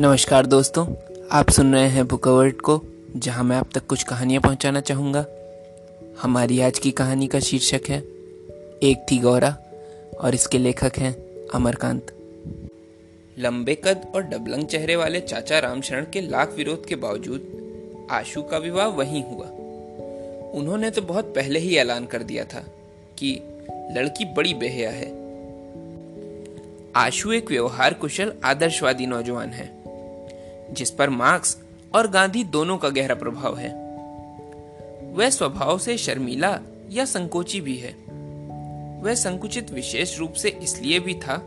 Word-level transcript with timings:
नमस्कार 0.00 0.46
दोस्तों, 0.46 0.94
आप 1.30 1.50
सुन 1.50 1.74
रहे 1.74 1.88
हैं 1.88 2.08
बुक 2.08 2.28
अवर्ड 2.28 2.60
को, 2.60 2.82
जहाँ 3.16 3.44
मैं 3.44 3.56
आप 3.56 3.70
तक 3.74 3.86
कुछ 3.86 4.02
कहानियाँ 4.02 4.42
पहुंचाना 4.42 4.80
चाहूँगा। 4.80 5.26
हमारी 6.22 6.60
आज 6.60 6.78
की 6.78 6.90
कहानी 6.90 7.26
का 7.26 7.40
शीर्षक 7.40 7.80
है, 7.88 7.98
एक 8.82 9.06
थी 9.10 9.18
गौरा, 9.18 9.56
और 10.20 10.34
इसके 10.34 10.58
लेखक 10.58 10.92
हैं 10.98 11.14
अमरकांत। 11.54 12.06
लंबे 13.38 13.74
कद 13.74 14.12
और 14.14 14.22
डबलंग 14.22 14.66
चेहरे 14.66 14.96
वाले 14.96 15.20
चाचा 15.20 15.58
रामशरण 15.58 16.06
के 16.12 16.20
लाख 16.20 16.54
विरोध 16.56 16.86
के 16.86 16.96
बावजूद, 16.96 17.40
आशु 18.10 18.42
का 18.42 18.58
विवाह 18.58 18.86
वहीं 18.86 19.24
हुआ। 19.24 19.46
उन्होंने 20.60 20.90
तो 20.90 21.02
बहुत 21.02 21.24
पहले 21.24 21.58
ही 21.58 21.76
ऐलान 21.76 22.06
कर 22.06 22.22
दिया 22.22 22.44
था 22.44 22.60
कि 23.18 23.40
लड़की 23.70 24.24
बड़ी 24.24 24.54
बेहया 24.54 24.90
है। 24.90 25.28
आशु 26.96 27.32
एक 27.32 27.50
व्यवहार 27.50 27.94
कुशल, 27.94 28.32
आदर्शवादी 28.44 29.06
नौजवान 29.06 29.48
है। 29.48 29.77
जिस 30.70 30.90
पर 30.90 31.10
मार्क्स 31.10 31.58
और 31.94 32.10
गांधी 32.10 32.44
दोनों 32.44 32.78
का 32.78 32.88
गहरा 32.88 33.14
प्रभाव 33.14 33.56
है। 33.56 33.88
वह 35.12 35.30
स्वभाव 35.30 35.78
से 35.78 35.98
शर्मीला 35.98 36.60
या 36.90 37.04
संकोची 37.04 37.60
भी 37.60 37.76
है। 37.76 37.92
वह 39.02 39.14
संकुचित 39.14 39.70
विशेष 39.70 40.18
रूप 40.18 40.32
से 40.32 40.48
इसलिए 40.48 40.98
भी 40.98 41.14
था 41.14 41.42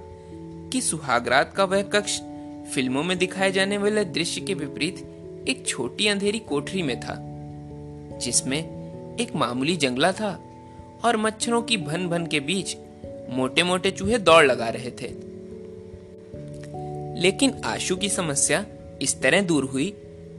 कि 0.71 0.81
सुहागरात 0.81 1.53
का 1.53 1.63
वह 1.63 1.81
कक्ष 1.81 2.19
फ़िल्मों 2.73 3.03
में 3.03 3.17
दिखाए 3.17 3.51
जाने 3.51 3.77
वाले 3.77 4.05
दृश्य 4.05 4.41
के 4.41 4.53
विपरीत 4.53 5.07
एक 5.47 5.67
छोटी 5.67 6.07
अंधेरी 6.07 6.39
कोठरी 6.39 6.83
में 6.83 6.99
था, 6.99 7.15
जिसमें 8.17 8.81
एक 9.19 9.35
मामूली 9.35 9.75
जंगला 9.75 10.11
था 10.11 10.43
और 11.05 11.17
मच्छरों 11.17 11.61
की 11.61 11.77
भन 11.77 12.07
भन 12.07 12.27
के 12.27 12.39
बीच 12.39 12.77
मोटे 13.29 13.63
मोटे 13.63 13.91
चूहे 13.91 14.17
दौड़ 14.17 14.45
लगा 14.45 14.69
रहे 14.69 14.91
थे। 14.91 15.31
लेकिन 17.21 17.61
आशु 17.65 17.95
की 17.95 18.09
समस्या 18.09 18.65
इस 19.01 19.19
तरह 19.21 19.41
दूर 19.43 19.63
हुई 19.65 19.93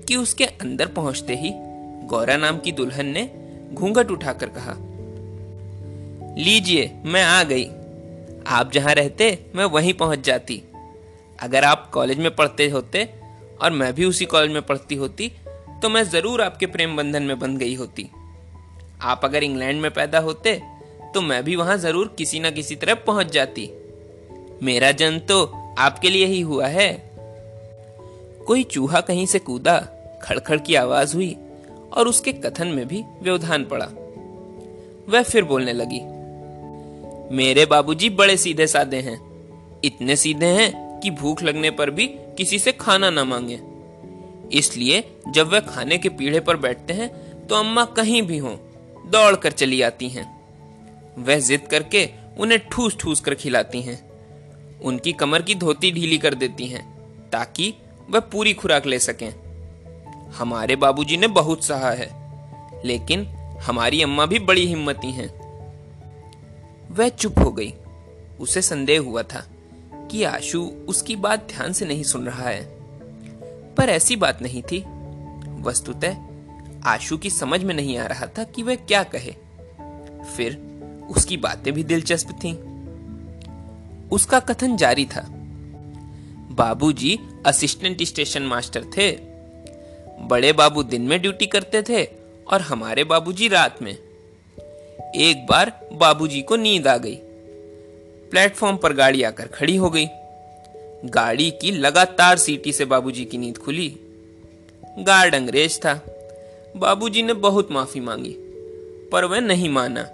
कि 0.08 0.16
उसके 0.16 0.44
अंदर 0.44 0.86
पहुँचते 0.92 1.34
ही 1.36 1.50
गौरा 2.08 2.36
नाम 2.36 2.58
की 2.58 2.72
दुल्हन 2.72 3.06
ने 3.08 3.22
घूंघट 3.74 4.10
उठाकर 4.10 4.48
कहा, 4.48 4.76
लीजिए, 6.38 6.90
मैं 7.04 7.22
आ 7.22 7.42
गई। 7.44 7.64
आप 8.48 8.70
जहाँ 8.72 8.94
रहते, 8.94 9.38
मैं 9.56 9.64
वहीं 9.66 9.92
पहुँच 9.94 10.24
जाती। 10.26 10.62
अगर 11.38 11.64
आप 11.64 11.90
कॉलेज 11.94 12.18
में 12.18 12.34
पढ़ते 12.36 12.68
होते 12.68 13.08
और 13.60 13.70
मैं 13.72 13.92
भी 13.94 14.04
उसी 14.04 14.24
कॉलेज 14.26 14.50
में 14.50 14.62
पढ़ती 14.62 14.94
होती 14.94 15.30
तो 15.82 15.88
मैं 15.88 16.02
ज़रूर 16.04 16.40
आपके 16.42 16.66
प्रेम 16.66 16.96
बंधन 16.96 17.22
में 17.22 17.38
बंध 17.38 17.58
गई 17.58 17.74
होती। 17.74 18.08
आप 19.02 19.20
अगर 19.24 19.44
इंग्लैंड 19.44 19.80
में 19.82 19.90
पैदा 19.90 20.18
होते 20.18 20.60
तो 21.14 21.20
मैं 21.20 21.42
भी 21.44 21.56
वहाँ 21.56 21.76
ज़रूर 21.78 22.14
किसी 22.18 22.40
ना 22.40 22.50
किसी 22.50 22.76
तरह 22.76 22.94
पहुँच 23.06 23.32
जाती। 23.32 23.70
मेरा 24.62 24.90
जन्म 24.92 25.18
तो 25.20 25.44
आपके 25.78 26.10
लिए 26.10 26.26
ही 26.26 26.40
हुआ 26.42 26.66
है। 26.68 26.90
कोई 28.46 28.62
चूहा 28.64 29.00
कहीं 29.00 29.26
से 29.26 29.38
कूदा, 29.38 29.78
खड़खड़ 30.22 30.58
की 30.58 30.74
आवाज़ 30.74 31.14
हुई 31.14 31.36
और 31.92 32.08
उसके 32.08 32.32
कथन 32.32 32.68
में 32.68 32.86
भी 32.88 33.02
व्यवधान 33.22 33.64
पड़ा। 33.64 33.88
वह 35.08 35.22
फिर 35.22 35.44
बोलने 35.44 35.72
लगी, 35.72 36.00
मेरे 37.36 37.64
बाबूजी 37.66 38.10
बड़े 38.10 38.36
सीधे 38.36 38.66
साधे 38.66 39.00
हैं। 39.00 39.20
इतने 39.84 40.16
सीधे 40.16 40.46
हैं 40.46 41.00
कि 41.00 41.10
भूख 41.10 41.42
लगने 41.42 41.70
पर 41.70 41.90
भी 41.90 42.06
किसी 42.36 42.58
से 42.58 42.72
खाना 42.72 43.10
ना 43.10 43.24
मांगे। 43.24 43.60
इसलिए 44.52 45.04
जब 45.28 45.52
वह 45.52 45.60
खाने 45.60 45.98
के 45.98 46.08
पीढ़े 46.08 46.40
पर 46.40 46.56
बैठते 46.56 46.92
हैं 46.92 47.10
तो 47.46 47.54
अम्मा 47.54 47.84
कहीं 47.84 48.22
भी 48.22 48.38
हो 48.38 48.50
दौड़ 49.06 49.34
कर 49.36 49.52
चली 49.52 49.80
आती 49.82 50.08
हैं। 50.08 50.26
वह 51.18 51.38
जिद 51.38 51.66
करके 51.66 52.08
उन्हें 52.38 52.60
ठूस 52.68 52.96
ठूस 52.96 53.20
कर 53.20 53.34
खिलाती 53.34 53.80
हैं। 53.82 54.00
उनकी 54.80 55.12
कमर 55.12 55.42
की 55.42 55.54
धोती 55.54 55.90
ढीली 55.92 56.18
कर 56.18 56.34
देती 56.34 56.66
हैं, 56.66 56.84
ताकि 57.30 57.72
वह 58.10 58.20
पूरी 58.20 58.54
खुराक 58.54 58.86
ले 58.86 58.98
सकें। 58.98 59.34
हमारे 60.30 60.76
बाबूजी 60.76 61.16
ने 61.16 61.26
बहुत 61.26 61.64
सहा 61.64 61.90
है, 61.90 62.10
लेकिन 62.86 63.26
हमारी 63.62 64.02
अम्मा 64.02 64.26
भी 64.26 64.38
बड़ी 64.38 64.66
हिम्मती 64.66 65.10
हैं। 65.12 65.42
वह 66.90 67.08
चुप 67.08 67.38
हो 67.38 67.52
गई। 67.52 67.74
उसे 68.40 68.62
संदेह 68.62 69.00
हुआ 69.00 69.22
था 69.22 69.46
कि 70.10 70.24
आशु 70.24 70.62
उसकी 70.62 71.16
बात 71.16 71.48
ध्यान 71.48 71.72
से 71.72 71.86
नहीं 71.86 72.02
सुन 72.02 72.26
रहा 72.26 72.48
है। 72.48 72.76
पर 73.74 73.88
ऐसी 73.88 74.16
बात 74.16 74.42
नहीं 74.42 74.62
थी। 74.62 74.84
वस्तुतः 75.62 76.16
आशु 76.84 77.18
की 77.18 77.30
समझ 77.30 77.64
में 77.64 77.74
नहीं 77.74 77.98
आ 77.98 78.06
रहा 78.06 78.26
था 78.26 78.44
कि 78.44 78.62
वह 78.62 78.74
क्या 78.74 79.02
कहे। 79.02 79.34
फिर 80.36 80.72
उसकी 81.10 81.36
बातें 81.36 81.72
भी 81.72 81.84
दिलचस्प 81.84 82.28
थीं। 82.28 82.54
उसका 84.08 84.40
कथन 84.40 84.76
जारी 84.76 85.04
था। 85.04 85.26
बाबूजी 86.50 87.18
असिस्टेंट 87.46 88.02
स्टेशन 88.02 88.42
मास्टर 88.42 88.84
थे। 88.96 89.12
बड़े 90.20 90.52
बाबू 90.52 90.82
दिन 90.82 91.02
में 91.02 91.20
ड्यूटी 91.22 91.46
करते 91.46 91.82
थे 91.82 92.04
और 92.52 92.60
हमारे 92.60 93.04
बाबूजी 93.04 93.48
रात 93.48 93.82
में। 93.82 93.98
एक 95.16 95.46
बार 95.46 95.88
बाबूजी 95.92 96.42
को 96.42 96.56
नींद 96.56 96.88
आ 96.88 96.96
गई। 96.96 97.18
प्लेटफॉर्म 98.30 98.76
पर 98.76 98.92
गाड़ी 98.92 99.22
आकर 99.22 99.46
खड़ी 99.46 99.76
हो 99.76 99.90
गई। 99.90 100.06
गाड़ी 101.04 101.50
की 101.50 101.70
लगातार 101.70 102.38
सीटी 102.38 102.72
से 102.72 102.84
बाबूजी 102.84 103.24
की 103.24 103.38
नींद 103.38 103.58
खुली। 103.58 103.96
गार्ड 104.98 105.34
अंग्रेज़ 105.34 105.78
था। 105.78 105.94
बाबूजी 106.76 107.22
ने 107.22 107.34
बहुत 107.34 107.72
माफ़ी 107.72 108.00
मांगी, 108.00 108.34
पर 109.12 109.24
वह 109.24 109.40
नहीं 109.40 109.68
माना। 109.68 110.08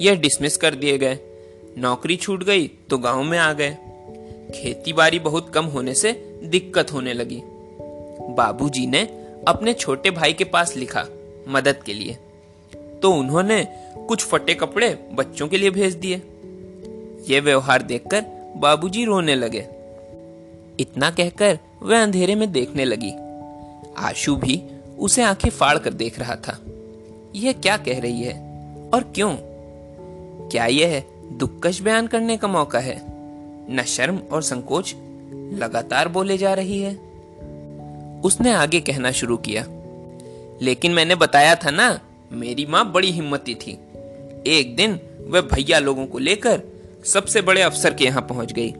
यह 0.00 0.14
डिसमिस 0.14 0.56
कर 0.56 0.74
दिए 0.74 0.98
गए। 0.98 1.18
नौकरी 1.78 2.16
छूट 2.16 2.44
गई 2.44 2.68
तो 2.90 2.98
गाँव 2.98 3.22
में 3.22 3.38
आ 3.38 3.52
गए। 3.52 3.76
खेती 4.54 4.92
बाड़ी 4.92 5.18
बहुत 5.18 5.50
कम 5.50 5.64
होने 5.64 5.94
से 5.94 6.40
दिक्कत 6.44 6.92
होने 6.92 7.12
लगी। 7.12 7.42
बाबूजी 8.34 8.86
ने 8.86 9.02
अपने 9.48 9.72
छोटे 9.72 10.10
भाई 10.10 10.32
के 10.32 10.44
पास 10.44 10.76
लिखा 10.76 11.06
मदद 11.48 11.82
के 11.82 11.94
लिए। 11.94 12.18
तो 13.02 13.12
उन्होंने 13.12 13.68
कुछ 14.08 14.24
फटे 14.24 14.54
कपड़े 14.54 15.08
बच्चों 15.12 15.48
के 15.48 15.58
लिए 15.58 15.70
भेज 15.70 15.94
दिए। 15.94 16.22
ये 17.28 17.40
व्यवहार 17.40 17.82
देखकर 17.82 18.24
बाबूजी 18.56 19.04
रोने 19.04 19.34
लगे। 19.34 19.66
इतना 20.80 21.10
कहकर 21.10 21.58
वह 21.82 22.02
अंधेरे 22.02 22.34
में 22.34 22.52
देखने 22.52 22.84
लगी। 22.84 23.12
आशु 23.98 24.36
भी 24.36 24.62
उसे 24.98 25.22
आँखें 25.22 25.50
फाड़ 25.50 25.78
कर 25.78 25.92
देख 25.92 26.18
रहा 26.18 26.36
था। 26.36 26.64
यह 27.34 27.52
क्या 27.52 27.76
कह 27.76 28.00
रही 28.00 28.22
है 28.22 28.34
और 28.94 29.12
क्यों? 29.14 29.36
क्या 30.48 30.66
यह 30.66 31.02
दुक्कश 31.32 31.80
बयान 31.80 32.06
करने 32.06 32.36
का 32.36 32.48
मौका 32.48 32.78
है? 32.78 33.17
न 33.70 33.82
शर्म 33.86 34.18
और 34.32 34.42
संकोच 34.42 34.94
लगातार 35.54 36.08
बोले 36.08 36.38
जा 36.38 36.54
रही 36.54 36.80
है। 36.82 36.94
उसने 38.20 38.52
आगे 38.52 38.80
कहना 38.80 39.10
शुरू 39.12 39.36
किया, 39.36 39.64
लेकिन 40.62 40.92
मैंने 40.92 41.14
बताया 41.14 41.54
था 41.54 41.70
ना, 41.70 41.98
मेरी 42.32 42.66
माँ 42.66 42.90
बड़ी 42.92 43.10
हिम्मती 43.10 43.54
थी। 43.54 43.78
एक 44.46 44.74
दिन 44.76 44.98
वह 45.26 45.40
भैया 45.52 45.78
लोगों 45.78 46.06
को 46.06 46.18
लेकर 46.18 46.62
सबसे 47.04 47.42
बड़े 47.42 47.62
अफसर 47.62 47.94
के 47.94 48.04
यहाँ 48.04 48.22
पहुँच 48.22 48.52
गई। 48.52 48.70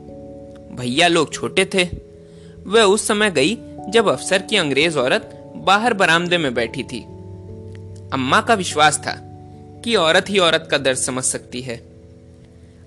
भैया 0.76 1.08
लोग 1.08 1.32
छोटे 1.32 1.64
थे। 1.64 1.84
वह 2.66 2.82
उस 2.82 3.06
समय 3.06 3.30
गई 3.30 3.54
जब 3.88 4.08
अफसर 4.08 4.42
की 4.42 4.56
अंग्रेज़ 4.56 4.98
औरत 4.98 5.52
बाहर 5.56 5.94
बरामदे 5.94 6.38
में 6.38 6.52
बैठी 6.54 6.82
थी। 6.82 7.00
अम्मा 8.12 8.40
का 8.40 8.54
विश्वास 8.54 8.98
था 8.98 9.14
कि 9.84 9.94
औरत 9.96 10.30
ही 10.30 10.38
औरत 10.38 10.68
का 10.70 10.78
दर्द 10.78 10.98
समझ 10.98 11.24
सकती 11.24 11.60
है। 11.60 11.76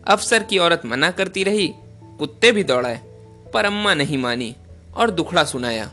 अफसर 0.07 0.44
की 0.44 0.57
औरत 0.57 0.81
मना 0.85 1.11
करती 1.11 1.44
रही 1.44 1.73
कुत्ते 2.21 2.51
भी 2.51 2.63
दौड़ाए, 2.63 3.01
पर 3.53 3.65
अम्मा 3.65 3.93
नहीं 3.93 4.17
मानी 4.17 4.55
और 4.97 5.11
दुखड़ा 5.11 5.43
सुनाया। 5.43 5.85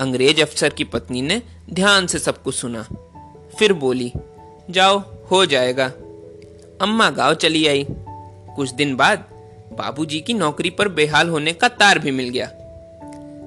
अंग्रेज़ 0.00 0.42
अफसर 0.42 0.68
की 0.68 0.84
पत्नी 0.84 1.22
ने 1.22 1.42
ध्यान 1.72 2.06
से 2.06 2.18
सब 2.18 2.42
कुछ 2.42 2.54
सुना। 2.54 2.82
फिर 3.58 3.72
बोली, 3.72 4.12
जाओ, 4.70 4.98
हो 4.98 5.46
जाएगा। 5.46 5.86
अम्मा 6.82 7.10
गाँव 7.10 7.34
चली 7.34 7.66
आई। 7.66 7.86
कुछ 8.56 8.74
दिन 8.74 8.96
बाद 8.96 9.18
बाबूजी 9.72 10.20
की 10.20 10.34
नौकरी 10.34 10.70
पर 10.70 10.88
बेहाल 10.88 11.28
होने 11.28 11.52
का 11.52 11.68
तार 11.68 11.98
भी 11.98 12.10
मिल 12.10 12.28
गया। 12.28 12.46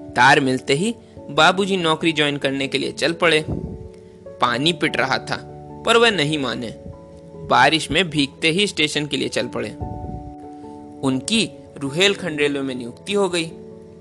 तार 0.09 0.39
मिलते 0.39 0.73
ही 0.73 0.95
बाबूजी 1.29 1.77
नौकरी 1.77 2.11
ज्वाइन 2.11 2.37
करने 2.37 2.67
के 2.67 2.77
लिए 2.77 2.91
चल 2.91 3.13
पड़े। 3.13 3.45
पानी 4.27 4.73
पिट 4.73 4.97
रहा 4.97 5.17
था, 5.17 5.37
पर 5.85 5.97
वह 5.97 6.11
नहीं 6.11 6.37
माने। 6.37 6.75
बारिश 7.47 7.91
में 7.91 8.09
भीगते 8.09 8.49
ही 8.49 8.67
स्टेशन 8.67 9.05
के 9.05 9.17
लिए 9.17 9.29
चल 9.29 9.47
पड़े। 9.47 9.94
उनकी 11.05 11.49
रुहेलखंड 11.77 12.39
रेलवे 12.39 12.61
में 12.61 12.75
नियुक्ति 12.75 13.13
हो 13.13 13.29
गई। 13.29 13.45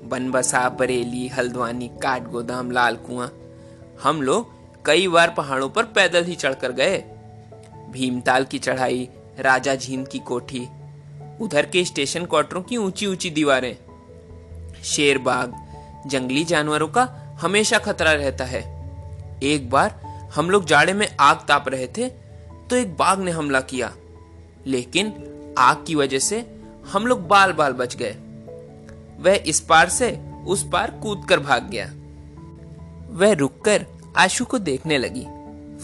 बनबसा, 0.04 0.68
बरेली, 0.68 1.28
हल्द्वानी 1.28 1.88
काठ 1.88 2.22
गोदाम 2.22 2.70
लाल 2.70 2.96
कुआँ। 2.96 3.32
हम 4.02 4.22
लोग 4.22 4.52
कई 4.84 5.08
बार 5.08 5.30
पहाड़ों 5.30 5.68
पर 5.68 5.84
पैदल 5.84 6.24
ही 6.24 6.34
चढ़कर 6.34 6.72
गए। 6.72 6.98
भीमताल 7.90 8.44
की 8.44 8.58
चढ़ाई, 8.58 9.08
राजा 9.40 9.74
झीन 9.74 10.04
की 10.04 10.18
कोठी, 10.18 10.68
उधर 11.40 11.66
के 11.66 11.84
स्टेशन 11.84 12.24
क्वार्टरों 12.24 12.62
की 12.62 12.76
ऊँची 12.76 13.06
ऊँची 13.06 13.30
दीवारें। 13.30 13.76
शेर 14.84 15.18
बाग 15.18 15.54
जंगली 16.06 16.44
जानवरों 16.44 16.88
का 16.88 17.36
हमेशा 17.40 17.78
खतरा 17.78 18.12
रहता 18.12 18.44
है। 18.44 18.62
एक 19.42 19.70
बार 19.70 20.00
हम 20.34 20.50
लोग 20.50 20.64
जाड़े 20.64 20.92
में 20.92 21.16
आग 21.20 21.36
ताप 21.48 21.68
रहे 21.68 21.86
थे 21.86 22.08
तो 22.70 22.76
एक 22.76 22.96
बाघ 22.96 23.18
ने 23.18 23.30
हमला 23.30 23.60
किया। 23.60 23.94
लेकिन 24.66 25.30
आग 25.58 25.84
की 25.86 25.94
वजह 25.94 26.18
से 26.18 26.53
हम 26.92 27.06
लोग 27.06 27.28
बाल 27.28 27.52
बाल 27.52 27.72
बच 27.72 27.96
गए। 27.96 28.16
वह 29.20 29.44
इस 29.46 29.60
पार 29.60 29.88
से 29.88 30.20
उस 30.46 30.70
पार 30.72 30.90
कूद 30.90 31.26
कर 31.28 31.40
भाग 31.40 31.70
गया। 31.70 31.92
वह 33.10 33.32
रुककर 33.32 33.86
आशु 34.16 34.44
को 34.44 34.58
देखने 34.58 34.98
लगी। 34.98 35.26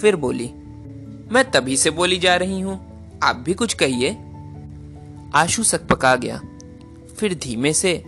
फिर 0.01 0.17
बोली, 0.17 0.49
मैं 1.33 1.51
तभी 1.51 1.77
से 1.77 1.91
बोली 1.91 2.19
जा 2.19 2.37
रही 2.37 2.61
हूँ। 2.61 2.91
आप 3.23 3.37
भी 3.37 3.55
कुछ 3.55 3.75
कहिए। 3.75 4.17
आशु 5.35 5.63
सकपका 5.63 6.17
गया। 6.17 6.41
फिर 7.19 7.35
धीमे 7.35 7.73
से 7.73 8.05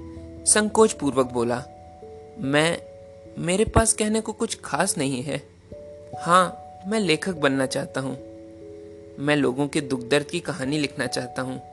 संकोच 0.47 0.93
पूर्वक 0.93 1.33
बोला, 1.33 1.65
मैं, 2.39 2.79
मेरे 3.39 3.65
पास 3.65 3.93
कहने 3.93 4.21
को 4.21 4.33
कुछ 4.33 4.59
खास 4.65 4.99
नहीं 4.99 5.23
है। 5.23 5.43
हाँ 6.21 6.59
मैं 6.87 7.01
लेखक 7.01 7.35
बनना 7.35 7.67
चाहता 7.67 8.01
हूँ। 8.01 8.19
मैं 9.19 9.37
लोगों 9.37 9.69
के 9.69 9.81
दुख 9.81 10.01
दर्द 10.09 10.27
की 10.27 10.41
कहानी 10.41 10.79
लिखना 10.79 11.07
चाहता 11.07 11.43
हूँ। 11.43 11.72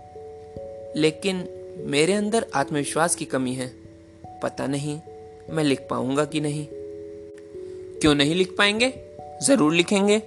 लेकिन 0.96 1.48
मेरे 1.86 2.14
अंदर 2.14 2.46
आत्मविश्वास 2.56 3.16
की 3.16 3.26
कमी 3.26 3.54
है। 3.54 3.68
पता 4.44 4.68
नहीं 4.68 5.00
मैं 5.50 5.64
लिख 5.64 5.88
पाऊँगा 5.90 6.26
कि 6.26 6.42
नहीं। 6.42 6.68
क्यों 8.00 8.16
नहीं 8.16 8.36
लिख 8.36 8.56
पाएँगे? 8.58 8.94
ज़रूर 9.44 9.74
लिखेंगे। 9.74 10.22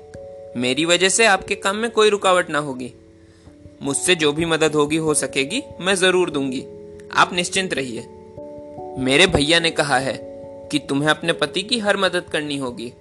मेरी 0.57 0.85
वजह 0.85 1.09
से 1.09 1.27
आपके 1.27 1.55
काम 1.55 1.77
में 1.77 1.91
कोई 1.91 2.11
रुकावट 2.11 2.51
ना 2.51 2.59
होगी। 2.59 2.93
मुझसे 3.83 4.15
जो 4.15 4.33
भी 4.33 4.45
मदद 4.45 4.75
होगी, 4.75 4.97
हो 4.97 5.15
सकेगी, 5.15 5.63
मैं 5.81 5.95
ज़रूर 5.95 6.31
दूँगी। 6.31 6.65
आप 7.13 7.33
निश्चिंत 7.33 7.75
रहिए। 7.75 8.01
मेरे 8.99 9.27
भैया 9.27 9.61
ने 9.61 9.71
कहा 9.71 9.99
है 9.99 10.19
कि 10.73 10.79
तुम्हें 10.79 11.11
अपने 11.11 11.33
पति 11.33 11.63
की 11.63 11.79
हर 11.79 11.97
मदद 11.97 12.25
करनी 12.33 12.57
होगी, 12.57 12.93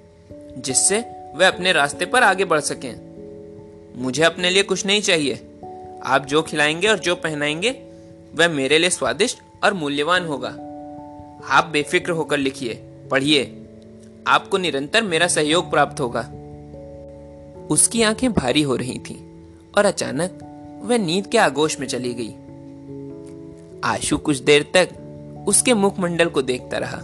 जिससे 0.58 1.00
वे 1.36 1.46
अपने 1.46 1.72
रास्ते 1.72 2.06
पर 2.06 2.24
आगे 2.24 2.46
बढ़ 2.46 2.60
सकें। 2.60 2.96
मुझे 3.96 4.24
अपने 4.24 4.50
लिए 4.50 4.63
कुछ 4.63 4.86
नहीं 4.86 5.02
चाहिए। 5.02 5.40
आप 6.06 6.25
जो 6.25 6.42
खिलाएँगे 6.42 6.88
और 6.88 7.00
जो 7.00 7.15
पहनाएँगे, 7.15 7.69
वह 8.36 8.48
मेरे 8.48 8.77
लिए 8.77 8.89
स्वादिष्ट 8.89 9.38
और 9.63 9.74
मूल्यवान 9.74 10.25
होगा। 10.25 10.50
आप 11.50 11.65
बेफिक्र 11.65 12.12
होकर 12.12 12.38
लिखिए, 12.38 12.74
पढ़िए। 13.12 13.57
आपको 14.27 14.57
निरंतर 14.57 15.01
मेरा 15.01 15.27
सहयोग 15.27 15.71
प्राप्त 15.71 16.00
होगा। 16.00 16.31
उसकी 17.68 18.01
आँखें 18.01 18.33
भारी 18.33 18.62
हो 18.62 18.75
रही 18.75 19.00
थीं 19.00 19.45
और 19.77 19.86
अचानक 19.86 20.39
वह 20.83 20.98
नींद 20.98 21.27
के 21.27 21.38
आगोश 21.38 21.80
में 21.80 21.88
चली 21.88 22.13
गई। 22.13 22.36
आशु 23.83 24.18
कुछ 24.18 24.38
देर 24.38 24.71
तक 24.74 24.89
उसके 25.48 25.74
मुखमंडल 25.74 26.30
को 26.30 26.42
देखता 26.42 26.77
रहा। 26.77 26.98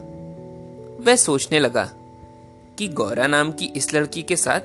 वह 1.00 1.16
सोचने 1.16 1.60
लगा 1.60 1.92
कि 2.78 2.88
गौरा 2.88 3.28
नाम 3.28 3.52
की 3.52 3.66
इस 3.66 3.94
लड़की 3.94 4.24
के 4.24 4.36
साथ 4.36 4.62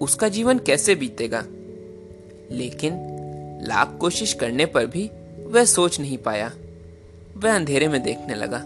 उसका 0.00 0.28
जीवन 0.28 0.58
कैसे 0.58 0.94
बीतेगा। 0.94 1.44
लेकिन 2.50 3.09
लाख 3.60 3.98
कोशिश 4.00 4.32
करने 4.32 4.66
पर 4.66 4.86
भी 4.86 5.10
वह 5.46 5.64
सोच 5.64 6.00
नहीं 6.00 6.18
पाया। 6.18 6.52
वह 7.36 7.54
अंधेरे 7.54 7.88
में 7.88 8.02
देखने 8.02 8.34
लगा। 8.34 8.64